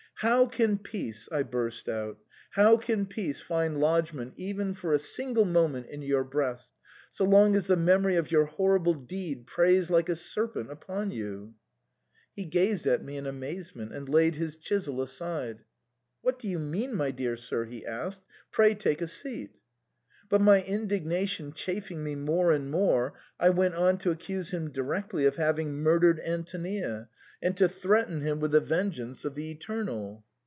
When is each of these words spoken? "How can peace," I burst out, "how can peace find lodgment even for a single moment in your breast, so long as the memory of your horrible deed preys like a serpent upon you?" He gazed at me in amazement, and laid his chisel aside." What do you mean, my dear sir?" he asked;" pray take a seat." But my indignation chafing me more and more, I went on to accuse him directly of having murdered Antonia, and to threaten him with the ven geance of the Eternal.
"How 0.31 0.45
can 0.45 0.77
peace," 0.77 1.27
I 1.31 1.41
burst 1.41 1.89
out, 1.89 2.19
"how 2.51 2.77
can 2.77 3.07
peace 3.07 3.41
find 3.41 3.79
lodgment 3.79 4.33
even 4.35 4.75
for 4.75 4.93
a 4.93 4.99
single 4.99 5.45
moment 5.45 5.87
in 5.87 6.03
your 6.03 6.23
breast, 6.23 6.69
so 7.09 7.25
long 7.25 7.55
as 7.55 7.65
the 7.65 7.75
memory 7.75 8.17
of 8.17 8.29
your 8.29 8.45
horrible 8.45 8.93
deed 8.93 9.47
preys 9.47 9.89
like 9.89 10.09
a 10.09 10.15
serpent 10.15 10.69
upon 10.71 11.09
you?" 11.09 11.55
He 12.35 12.45
gazed 12.45 12.85
at 12.85 13.03
me 13.03 13.17
in 13.17 13.25
amazement, 13.25 13.95
and 13.95 14.07
laid 14.07 14.35
his 14.35 14.57
chisel 14.57 15.01
aside." 15.01 15.63
What 16.21 16.37
do 16.37 16.47
you 16.47 16.59
mean, 16.59 16.93
my 16.95 17.09
dear 17.09 17.35
sir?" 17.35 17.65
he 17.65 17.83
asked;" 17.83 18.21
pray 18.51 18.75
take 18.75 19.01
a 19.01 19.07
seat." 19.07 19.49
But 20.29 20.39
my 20.39 20.61
indignation 20.61 21.51
chafing 21.51 22.03
me 22.03 22.13
more 22.13 22.53
and 22.53 22.69
more, 22.69 23.15
I 23.39 23.49
went 23.49 23.73
on 23.73 23.97
to 23.97 24.11
accuse 24.11 24.51
him 24.53 24.69
directly 24.69 25.25
of 25.25 25.35
having 25.37 25.73
murdered 25.73 26.19
Antonia, 26.23 27.09
and 27.43 27.57
to 27.57 27.67
threaten 27.67 28.21
him 28.21 28.39
with 28.39 28.51
the 28.51 28.61
ven 28.61 28.91
geance 28.91 29.25
of 29.25 29.33
the 29.33 29.49
Eternal. 29.51 30.23